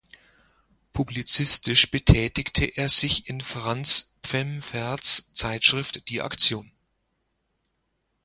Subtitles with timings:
[0.93, 6.71] Publizistisch betätigte er sich in Franz Pfemferts Zeitschrift „Die Aktion“.